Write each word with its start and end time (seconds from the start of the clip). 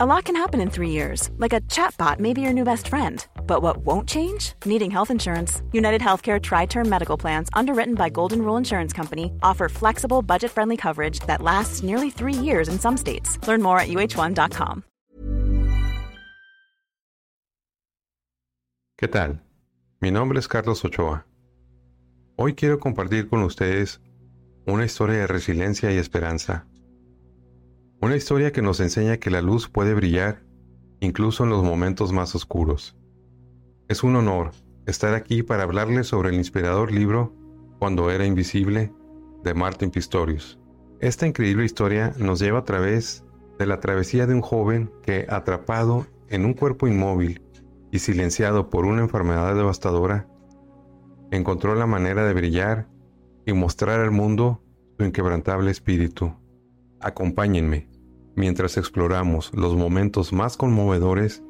A 0.00 0.06
lot 0.06 0.26
can 0.26 0.36
happen 0.36 0.60
in 0.60 0.70
three 0.70 0.90
years, 0.90 1.28
like 1.38 1.52
a 1.52 1.60
chatbot 1.62 2.20
may 2.20 2.32
be 2.32 2.40
your 2.40 2.52
new 2.52 2.62
best 2.62 2.86
friend. 2.86 3.26
But 3.48 3.62
what 3.62 3.78
won't 3.78 4.08
change? 4.08 4.52
Needing 4.64 4.92
health 4.92 5.10
insurance. 5.10 5.60
United 5.72 6.00
Healthcare 6.00 6.40
Tri 6.40 6.66
Term 6.66 6.88
Medical 6.88 7.16
Plans, 7.16 7.48
underwritten 7.52 7.96
by 7.96 8.08
Golden 8.08 8.42
Rule 8.42 8.56
Insurance 8.56 8.92
Company, 8.92 9.32
offer 9.42 9.68
flexible, 9.68 10.22
budget 10.22 10.52
friendly 10.52 10.76
coverage 10.76 11.18
that 11.26 11.42
lasts 11.42 11.82
nearly 11.82 12.10
three 12.10 12.32
years 12.32 12.68
in 12.68 12.78
some 12.78 12.96
states. 12.96 13.44
Learn 13.48 13.60
more 13.60 13.80
at 13.80 13.88
uh1.com. 13.88 14.84
¿Qué 18.96 19.08
tal? 19.08 19.40
Mi 20.00 20.12
nombre 20.12 20.38
es 20.38 20.46
Carlos 20.46 20.84
Ochoa. 20.84 21.24
Hoy 22.36 22.54
quiero 22.54 22.78
compartir 22.78 23.28
con 23.28 23.42
ustedes 23.42 24.00
una 24.64 24.84
historia 24.84 25.16
de 25.16 25.26
resiliencia 25.26 25.90
y 25.90 25.98
esperanza. 25.98 26.67
Una 28.00 28.14
historia 28.14 28.52
que 28.52 28.62
nos 28.62 28.78
enseña 28.78 29.16
que 29.16 29.28
la 29.28 29.42
luz 29.42 29.68
puede 29.68 29.92
brillar 29.92 30.44
incluso 31.00 31.42
en 31.42 31.50
los 31.50 31.64
momentos 31.64 32.12
más 32.12 32.32
oscuros. 32.36 32.96
Es 33.88 34.04
un 34.04 34.14
honor 34.14 34.52
estar 34.86 35.14
aquí 35.14 35.42
para 35.42 35.64
hablarles 35.64 36.06
sobre 36.06 36.28
el 36.28 36.36
inspirador 36.36 36.92
libro 36.92 37.34
Cuando 37.80 38.12
era 38.12 38.24
invisible 38.24 38.92
de 39.42 39.52
Martin 39.52 39.90
Pistorius. 39.90 40.60
Esta 41.00 41.26
increíble 41.26 41.64
historia 41.64 42.14
nos 42.18 42.38
lleva 42.38 42.60
a 42.60 42.64
través 42.64 43.24
de 43.58 43.66
la 43.66 43.80
travesía 43.80 44.28
de 44.28 44.34
un 44.34 44.42
joven 44.42 44.92
que, 45.02 45.26
atrapado 45.28 46.06
en 46.28 46.44
un 46.44 46.54
cuerpo 46.54 46.86
inmóvil 46.86 47.42
y 47.90 47.98
silenciado 47.98 48.70
por 48.70 48.84
una 48.84 49.02
enfermedad 49.02 49.56
devastadora, 49.56 50.28
encontró 51.32 51.74
la 51.74 51.86
manera 51.86 52.24
de 52.24 52.34
brillar 52.34 52.88
y 53.44 53.54
mostrar 53.54 53.98
al 53.98 54.12
mundo 54.12 54.62
su 54.96 55.04
inquebrantable 55.04 55.72
espíritu. 55.72 56.32
Acompáñenme 57.00 57.87
mientras 58.38 58.76
exploramos 58.76 59.50
los 59.52 59.74
momentos 59.74 60.32
más 60.32 60.56
conmovedores 60.56 61.42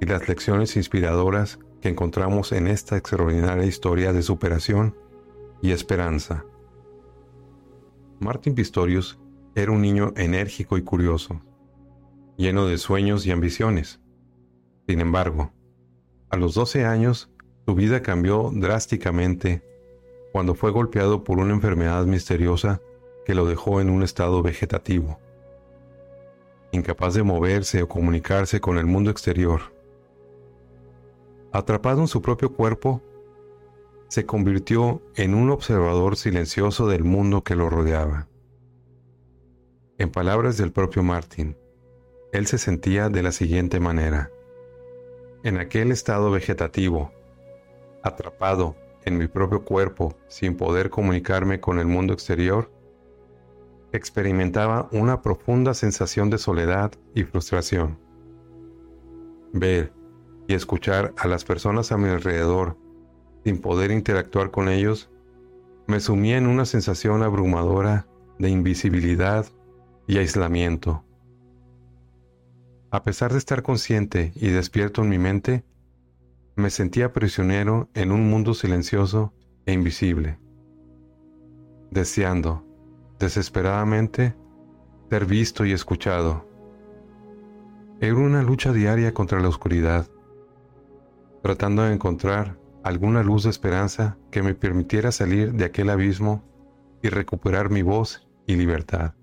y 0.00 0.04
las 0.04 0.28
lecciones 0.28 0.76
inspiradoras 0.76 1.58
que 1.80 1.88
encontramos 1.88 2.52
en 2.52 2.68
esta 2.68 2.98
extraordinaria 2.98 3.64
historia 3.64 4.12
de 4.12 4.22
superación 4.22 4.94
y 5.62 5.70
esperanza. 5.70 6.44
Martin 8.20 8.54
Pistorius 8.54 9.18
era 9.54 9.72
un 9.72 9.80
niño 9.80 10.12
enérgico 10.16 10.76
y 10.76 10.82
curioso, 10.82 11.40
lleno 12.36 12.66
de 12.66 12.76
sueños 12.76 13.24
y 13.24 13.30
ambiciones. 13.30 14.00
Sin 14.86 15.00
embargo, 15.00 15.50
a 16.28 16.36
los 16.36 16.54
12 16.54 16.84
años, 16.84 17.30
su 17.66 17.74
vida 17.74 18.02
cambió 18.02 18.50
drásticamente 18.52 19.62
cuando 20.30 20.54
fue 20.54 20.70
golpeado 20.70 21.24
por 21.24 21.38
una 21.38 21.54
enfermedad 21.54 22.04
misteriosa 22.04 22.82
que 23.24 23.34
lo 23.34 23.46
dejó 23.46 23.80
en 23.80 23.88
un 23.88 24.02
estado 24.02 24.42
vegetativo, 24.42 25.18
incapaz 26.74 27.14
de 27.14 27.22
moverse 27.22 27.82
o 27.82 27.88
comunicarse 27.88 28.60
con 28.60 28.78
el 28.78 28.86
mundo 28.86 29.10
exterior. 29.10 29.72
Atrapado 31.52 32.00
en 32.00 32.08
su 32.08 32.20
propio 32.20 32.52
cuerpo, 32.52 33.00
se 34.08 34.26
convirtió 34.26 35.00
en 35.14 35.34
un 35.34 35.50
observador 35.50 36.16
silencioso 36.16 36.88
del 36.88 37.04
mundo 37.04 37.42
que 37.42 37.56
lo 37.56 37.70
rodeaba. 37.70 38.28
En 39.98 40.10
palabras 40.10 40.56
del 40.56 40.72
propio 40.72 41.02
Martin, 41.02 41.56
él 42.32 42.46
se 42.46 42.58
sentía 42.58 43.08
de 43.08 43.22
la 43.22 43.30
siguiente 43.30 43.78
manera. 43.78 44.30
En 45.44 45.58
aquel 45.58 45.92
estado 45.92 46.30
vegetativo, 46.30 47.12
atrapado 48.02 48.76
en 49.04 49.18
mi 49.18 49.28
propio 49.28 49.64
cuerpo 49.64 50.16
sin 50.26 50.56
poder 50.56 50.90
comunicarme 50.90 51.60
con 51.60 51.78
el 51.78 51.86
mundo 51.86 52.12
exterior, 52.12 52.70
experimentaba 53.94 54.88
una 54.90 55.22
profunda 55.22 55.72
sensación 55.72 56.28
de 56.28 56.38
soledad 56.38 56.92
y 57.14 57.22
frustración. 57.22 57.96
Ver 59.52 59.92
y 60.48 60.54
escuchar 60.54 61.14
a 61.16 61.28
las 61.28 61.44
personas 61.44 61.92
a 61.92 61.96
mi 61.96 62.08
alrededor 62.08 62.76
sin 63.44 63.60
poder 63.60 63.92
interactuar 63.92 64.50
con 64.50 64.68
ellos, 64.68 65.10
me 65.86 66.00
sumía 66.00 66.38
en 66.38 66.48
una 66.48 66.64
sensación 66.64 67.22
abrumadora 67.22 68.08
de 68.38 68.50
invisibilidad 68.50 69.46
y 70.08 70.18
aislamiento. 70.18 71.04
A 72.90 73.04
pesar 73.04 73.32
de 73.32 73.38
estar 73.38 73.62
consciente 73.62 74.32
y 74.34 74.48
despierto 74.48 75.02
en 75.02 75.08
mi 75.08 75.18
mente, 75.18 75.64
me 76.56 76.70
sentía 76.70 77.12
prisionero 77.12 77.90
en 77.94 78.10
un 78.10 78.28
mundo 78.28 78.54
silencioso 78.54 79.32
e 79.66 79.72
invisible, 79.72 80.38
deseando, 81.90 82.64
desesperadamente, 83.18 84.34
ser 85.10 85.26
visto 85.26 85.64
y 85.64 85.72
escuchado. 85.72 86.48
Era 88.00 88.16
una 88.16 88.42
lucha 88.42 88.72
diaria 88.72 89.14
contra 89.14 89.40
la 89.40 89.48
oscuridad, 89.48 90.08
tratando 91.42 91.82
de 91.82 91.92
encontrar 91.92 92.58
alguna 92.82 93.22
luz 93.22 93.44
de 93.44 93.50
esperanza 93.50 94.18
que 94.30 94.42
me 94.42 94.54
permitiera 94.54 95.12
salir 95.12 95.52
de 95.52 95.64
aquel 95.64 95.90
abismo 95.90 96.42
y 97.02 97.08
recuperar 97.08 97.70
mi 97.70 97.82
voz 97.82 98.26
y 98.46 98.56
libertad. 98.56 99.14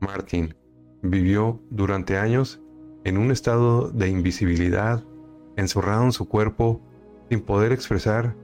Martin 0.00 0.56
vivió 1.02 1.60
durante 1.70 2.16
años 2.16 2.60
en 3.04 3.18
un 3.18 3.30
estado 3.30 3.90
de 3.90 4.08
invisibilidad, 4.08 5.04
encerrado 5.56 6.04
en 6.04 6.12
su 6.12 6.28
cuerpo 6.28 6.80
sin 7.28 7.40
poder 7.40 7.72
expresar 7.72 8.34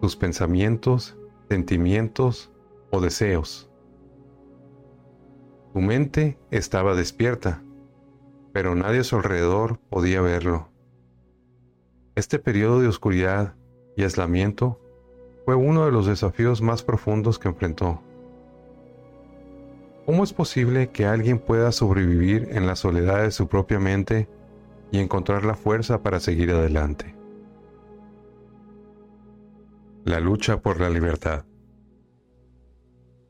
sus 0.00 0.16
pensamientos, 0.16 1.16
sentimientos 1.48 2.53
o 2.94 3.00
deseos. 3.00 3.68
Su 5.72 5.80
mente 5.80 6.38
estaba 6.50 6.94
despierta, 6.94 7.62
pero 8.52 8.74
nadie 8.76 9.00
a 9.00 9.04
su 9.04 9.16
alrededor 9.16 9.80
podía 9.90 10.20
verlo. 10.20 10.68
Este 12.14 12.38
periodo 12.38 12.80
de 12.80 12.86
oscuridad 12.86 13.56
y 13.96 14.04
aislamiento 14.04 14.80
fue 15.44 15.56
uno 15.56 15.84
de 15.84 15.92
los 15.92 16.06
desafíos 16.06 16.62
más 16.62 16.84
profundos 16.84 17.40
que 17.40 17.48
enfrentó. 17.48 18.00
¿Cómo 20.06 20.22
es 20.22 20.32
posible 20.32 20.90
que 20.90 21.06
alguien 21.06 21.40
pueda 21.40 21.72
sobrevivir 21.72 22.48
en 22.52 22.66
la 22.66 22.76
soledad 22.76 23.22
de 23.22 23.32
su 23.32 23.48
propia 23.48 23.80
mente 23.80 24.28
y 24.92 24.98
encontrar 25.00 25.44
la 25.44 25.54
fuerza 25.54 26.02
para 26.02 26.20
seguir 26.20 26.52
adelante? 26.52 27.16
La 30.04 30.20
lucha 30.20 30.60
por 30.60 30.80
la 30.80 30.90
libertad. 30.90 31.44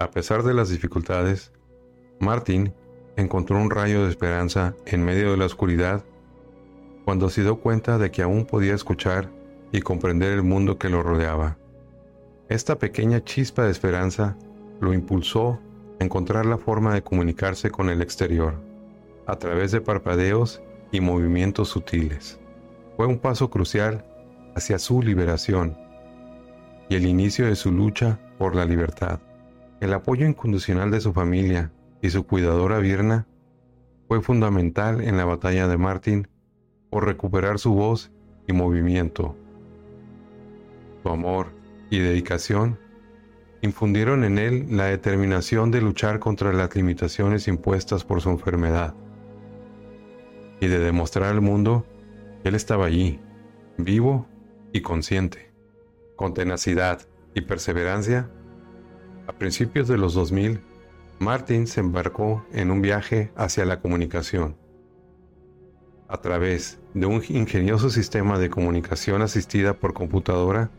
A 0.04 0.10
pesar 0.10 0.42
de 0.42 0.52
las 0.52 0.68
dificultades, 0.68 1.50
Martin 2.20 2.74
encontró 3.16 3.56
un 3.56 3.70
rayo 3.70 4.04
de 4.04 4.10
esperanza 4.10 4.74
en 4.84 5.02
medio 5.02 5.30
de 5.30 5.38
la 5.38 5.46
oscuridad 5.46 6.04
cuando 7.06 7.30
se 7.30 7.40
dio 7.40 7.58
cuenta 7.58 7.96
de 7.96 8.10
que 8.10 8.20
aún 8.20 8.44
podía 8.44 8.74
escuchar 8.74 9.30
y 9.72 9.80
comprender 9.80 10.34
el 10.34 10.42
mundo 10.42 10.76
que 10.76 10.90
lo 10.90 11.02
rodeaba. 11.02 11.56
Esta 12.50 12.78
pequeña 12.78 13.24
chispa 13.24 13.64
de 13.64 13.70
esperanza 13.70 14.36
lo 14.78 14.92
impulsó 14.92 15.58
a 15.98 16.04
encontrar 16.04 16.44
la 16.44 16.58
forma 16.58 16.92
de 16.92 17.02
comunicarse 17.02 17.70
con 17.70 17.88
el 17.88 18.02
exterior, 18.02 18.56
a 19.26 19.36
través 19.36 19.72
de 19.72 19.80
parpadeos 19.80 20.60
y 20.92 21.00
movimientos 21.00 21.70
sutiles. 21.70 22.38
Fue 22.98 23.06
un 23.06 23.18
paso 23.18 23.48
crucial 23.48 24.04
hacia 24.54 24.78
su 24.78 25.00
liberación 25.00 25.78
y 26.90 26.94
el 26.96 27.06
inicio 27.06 27.46
de 27.46 27.56
su 27.56 27.72
lucha 27.72 28.18
por 28.36 28.54
la 28.54 28.66
libertad. 28.66 29.18
El 29.84 29.92
apoyo 29.92 30.26
incondicional 30.26 30.90
de 30.90 31.02
su 31.02 31.12
familia 31.12 31.70
y 32.00 32.08
su 32.08 32.26
cuidadora 32.26 32.78
Virna 32.78 33.26
fue 34.08 34.22
fundamental 34.22 35.02
en 35.02 35.18
la 35.18 35.26
batalla 35.26 35.68
de 35.68 35.76
Martin 35.76 36.26
por 36.88 37.04
recuperar 37.04 37.58
su 37.58 37.74
voz 37.74 38.10
y 38.48 38.54
movimiento. 38.54 39.36
Su 41.02 41.10
amor 41.10 41.48
y 41.90 41.98
dedicación 41.98 42.78
infundieron 43.60 44.24
en 44.24 44.38
él 44.38 44.66
la 44.70 44.86
determinación 44.86 45.70
de 45.70 45.82
luchar 45.82 46.18
contra 46.18 46.54
las 46.54 46.74
limitaciones 46.74 47.46
impuestas 47.46 48.04
por 48.04 48.22
su 48.22 48.30
enfermedad 48.30 48.94
y 50.60 50.66
de 50.66 50.78
demostrar 50.78 51.30
al 51.30 51.42
mundo 51.42 51.84
que 52.42 52.48
él 52.48 52.54
estaba 52.54 52.86
allí, 52.86 53.20
vivo 53.76 54.26
y 54.72 54.80
consciente. 54.80 55.52
Con 56.16 56.32
tenacidad 56.32 57.02
y 57.34 57.42
perseverancia, 57.42 58.30
a 59.26 59.32
principios 59.32 59.88
de 59.88 59.98
los 59.98 60.14
2000, 60.14 60.60
Martin 61.18 61.66
se 61.66 61.80
embarcó 61.80 62.44
en 62.52 62.70
un 62.70 62.82
viaje 62.82 63.30
hacia 63.36 63.64
la 63.64 63.80
comunicación 63.80 64.56
a 66.08 66.18
través 66.18 66.78
de 66.94 67.06
un 67.06 67.22
ingenioso 67.28 67.90
sistema 67.90 68.38
de 68.38 68.50
comunicación 68.50 69.22
asistida 69.22 69.74
por 69.74 69.94
computadora, 69.94 70.70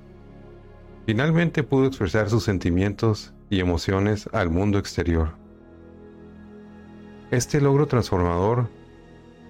finalmente 1.05 1.63
pudo 1.63 1.87
expresar 1.87 2.29
sus 2.29 2.43
sentimientos 2.43 3.33
y 3.49 3.59
emociones 3.59 4.29
al 4.31 4.49
mundo 4.49 4.79
exterior. 4.79 5.33
Este 7.31 7.59
logro 7.59 7.87
transformador 7.87 8.69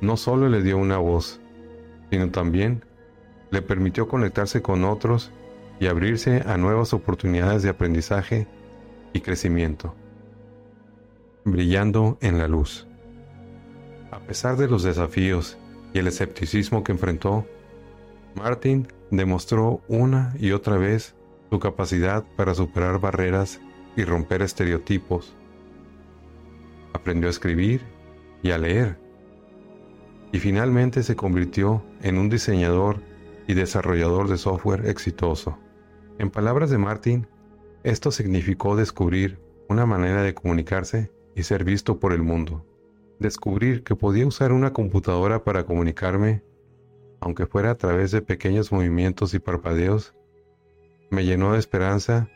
no 0.01 0.17
solo 0.17 0.49
le 0.49 0.63
dio 0.63 0.77
una 0.77 0.97
voz, 0.97 1.39
sino 2.09 2.31
también 2.31 2.83
le 3.51 3.61
permitió 3.61 4.07
conectarse 4.07 4.61
con 4.61 4.85
otros 4.85 5.31
y 5.79 5.87
abrirse 5.87 6.41
a 6.47 6.57
nuevas 6.57 6.93
oportunidades 6.93 7.63
de 7.63 7.69
aprendizaje 7.69 8.47
y 9.15 9.21
crecimiento, 9.21 9.95
brillando 11.45 12.17
en 12.19 12.37
la 12.37 12.49
luz. 12.49 12.85
A 14.11 14.19
pesar 14.19 14.57
de 14.57 14.67
los 14.67 14.83
desafíos 14.83 15.57
y 15.93 15.99
el 15.99 16.07
escepticismo 16.07 16.83
que 16.83 16.91
enfrentó, 16.91 17.47
Martin 18.35 18.89
demostró 19.11 19.81
una 19.87 20.35
y 20.37 20.51
otra 20.51 20.75
vez 20.75 21.15
su 21.49 21.59
capacidad 21.59 22.25
para 22.35 22.53
superar 22.55 22.99
barreras 22.99 23.61
y 23.95 24.03
romper 24.03 24.41
estereotipos. 24.41 25.33
Aprendió 26.91 27.29
a 27.29 27.31
escribir 27.31 27.83
y 28.43 28.51
a 28.51 28.57
leer. 28.57 28.99
Y 30.33 30.39
finalmente 30.39 31.03
se 31.03 31.15
convirtió 31.15 31.85
en 32.01 32.17
un 32.17 32.29
diseñador 32.29 33.01
y 33.47 33.53
desarrollador 33.53 34.27
de 34.27 34.37
software 34.37 34.87
exitoso. 34.87 35.57
En 36.19 36.29
palabras 36.29 36.69
de 36.69 36.77
Martin, 36.77 37.27
esto 37.85 38.09
significó 38.09 38.75
descubrir 38.75 39.39
una 39.69 39.85
manera 39.85 40.23
de 40.23 40.33
comunicarse 40.33 41.11
y 41.35 41.43
ser 41.43 41.63
visto 41.63 41.99
por 41.99 42.13
el 42.13 42.23
mundo. 42.23 42.65
Descubrir 43.19 43.83
que 43.83 43.95
podía 43.95 44.25
usar 44.25 44.51
una 44.53 44.73
computadora 44.73 45.43
para 45.43 45.67
comunicarme, 45.67 46.43
aunque 47.19 47.45
fuera 47.45 47.69
a 47.69 47.77
través 47.77 48.09
de 48.09 48.23
pequeños 48.23 48.71
movimientos 48.71 49.35
y 49.35 49.39
parpadeos, 49.39 50.15
me 51.11 51.25
llenó 51.25 51.53
de 51.53 51.59
esperanza 51.59 52.27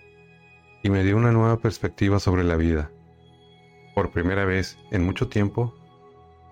y 0.84 0.92
me 0.92 1.04
dio 1.04 1.18
una 1.18 1.31
nueva 1.31 1.57
perspectiva 1.57 2.19
sobre 2.19 2.44
la 2.44 2.56
vida. 2.56 2.92
Por 3.96 4.12
primera 4.12 4.46
vez 4.46 4.78
en 4.92 5.04
mucho 5.04 5.30
tiempo, 5.30 5.74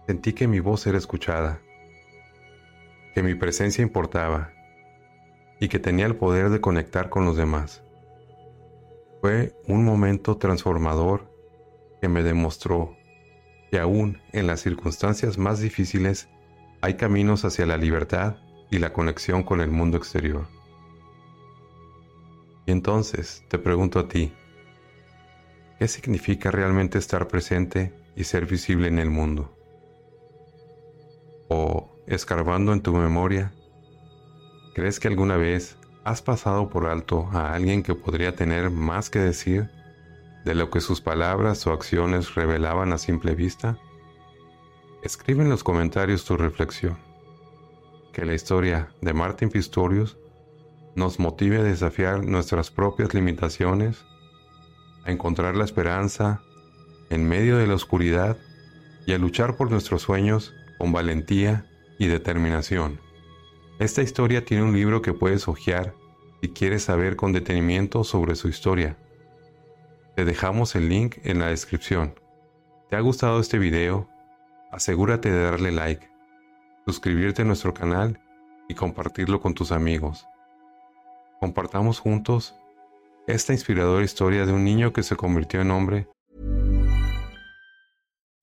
sentí 0.07 0.33
que 0.33 0.47
mi 0.47 0.59
voz 0.59 0.87
era 0.87 0.97
escuchada, 0.97 1.61
que 3.13 3.21
mi 3.21 3.35
presencia 3.35 3.83
importaba 3.83 4.53
y 5.59 5.67
que 5.67 5.77
tenía 5.77 6.07
el 6.07 6.15
poder 6.15 6.49
de 6.49 6.61
conectar 6.61 7.09
con 7.09 7.25
los 7.25 7.37
demás. 7.37 7.83
Fue 9.21 9.55
un 9.67 9.83
momento 9.83 10.37
transformador 10.37 11.31
que 12.01 12.07
me 12.07 12.23
demostró 12.23 12.95
que 13.71 13.79
aún 13.79 14.21
en 14.31 14.47
las 14.47 14.61
circunstancias 14.61 15.37
más 15.37 15.59
difíciles 15.59 16.29
hay 16.81 16.95
caminos 16.95 17.43
hacia 17.43 17.65
la 17.65 17.77
libertad 17.77 18.37
y 18.69 18.79
la 18.79 18.93
conexión 18.93 19.43
con 19.43 19.61
el 19.61 19.71
mundo 19.71 19.97
exterior. 19.97 20.47
Y 22.65 22.71
entonces 22.71 23.43
te 23.47 23.57
pregunto 23.57 23.99
a 23.99 24.07
ti, 24.07 24.33
¿qué 25.79 25.87
significa 25.87 26.51
realmente 26.51 26.97
estar 26.97 27.27
presente 27.27 27.93
y 28.15 28.25
ser 28.25 28.45
visible 28.45 28.87
en 28.87 28.99
el 28.99 29.09
mundo? 29.09 29.57
O, 31.49 31.97
escarbando 32.07 32.73
en 32.73 32.81
tu 32.81 32.93
memoria, 32.93 33.53
¿crees 34.75 34.99
que 34.99 35.07
alguna 35.07 35.37
vez 35.37 35.77
has 36.07 36.21
pasado 36.21 36.69
por 36.69 36.85
alto 36.85 37.27
a 37.33 37.53
alguien 37.53 37.83
que 37.83 37.93
podría 37.93 38.33
tener 38.33 38.69
más 38.69 39.09
que 39.09 39.19
decir 39.19 39.69
de 40.45 40.55
lo 40.55 40.69
que 40.69 40.79
sus 40.79 41.01
palabras 41.01 41.67
o 41.67 41.73
acciones 41.73 42.33
revelaban 42.33 42.93
a 42.93 42.97
simple 42.97 43.35
vista? 43.35 43.77
Escribe 45.03 45.43
en 45.43 45.49
los 45.49 45.65
comentarios 45.65 46.23
tu 46.23 46.37
reflexión. 46.37 46.97
Que 48.13 48.23
la 48.23 48.33
historia 48.33 48.87
de 49.01 49.13
Martin 49.13 49.49
Pistorius 49.49 50.17
nos 50.95 51.19
motive 51.19 51.57
a 51.57 51.63
desafiar 51.63 52.23
nuestras 52.23 52.71
propias 52.71 53.13
limitaciones, 53.13 54.05
a 55.03 55.11
encontrar 55.11 55.57
la 55.57 55.65
esperanza 55.65 56.41
en 57.09 57.27
medio 57.27 57.57
de 57.57 57.67
la 57.67 57.75
oscuridad 57.75 58.37
y 59.05 59.11
a 59.11 59.17
luchar 59.17 59.57
por 59.57 59.69
nuestros 59.69 60.03
sueños 60.03 60.53
con 60.77 60.93
valentía 60.93 61.69
y 61.99 62.07
determinación. 62.07 63.06
Esta 63.79 64.01
historia 64.01 64.43
tiene 64.43 64.63
un 64.63 64.73
libro 64.73 65.03
que 65.03 65.13
puedes 65.13 65.47
hojear 65.47 65.93
si 66.41 66.49
quieres 66.49 66.83
saber 66.83 67.15
con 67.15 67.31
detenimiento 67.31 68.03
sobre 68.03 68.35
su 68.35 68.47
historia. 68.47 68.97
Te 70.15 70.25
dejamos 70.25 70.75
el 70.75 70.89
link 70.89 71.17
en 71.23 71.37
la 71.37 71.49
descripción. 71.49 72.15
¿Te 72.89 72.95
ha 72.95 73.01
gustado 73.01 73.39
este 73.39 73.59
video? 73.59 74.09
Asegúrate 74.71 75.29
de 75.29 75.43
darle 75.43 75.71
like, 75.71 76.09
suscribirte 76.87 77.43
a 77.43 77.45
nuestro 77.45 77.71
canal 77.75 78.19
y 78.67 78.73
compartirlo 78.73 79.41
con 79.41 79.53
tus 79.53 79.71
amigos. 79.71 80.27
Compartamos 81.39 81.99
juntos 81.99 82.55
esta 83.27 83.53
inspiradora 83.53 84.03
historia 84.03 84.47
de 84.47 84.53
un 84.53 84.63
niño 84.63 84.91
que 84.91 85.03
se 85.03 85.15
convirtió 85.15 85.61
en 85.61 85.69
hombre. 85.69 86.07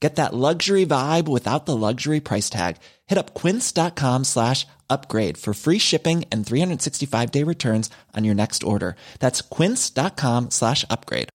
Get 0.00 0.16
that 0.16 0.32
luxury 0.32 0.86
vibe 0.86 1.28
without 1.28 1.66
the 1.66 1.76
luxury 1.76 2.20
price 2.20 2.48
tag. 2.48 2.76
Hit 3.06 3.18
up 3.18 3.34
quince.com 3.34 4.24
slash 4.24 4.64
upgrade 4.88 5.36
for 5.36 5.52
free 5.52 5.78
shipping 5.78 6.24
and 6.30 6.46
365 6.46 7.30
day 7.30 7.42
returns 7.42 7.90
on 8.16 8.24
your 8.24 8.34
next 8.34 8.62
order. 8.62 8.94
That's 9.18 9.42
quince.com 9.42 10.50
slash 10.50 10.84
upgrade. 10.88 11.28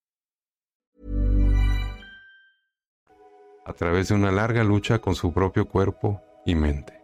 A 3.65 3.74
través 3.74 4.10
de 4.10 4.15
una 4.15 4.31
larga 4.31 4.63
lucha 4.63 5.00
con 5.00 5.15
su 5.15 5.31
propio 5.31 5.65
cuerpo 5.65 6.21
y 6.45 6.54
mente. 6.56 7.02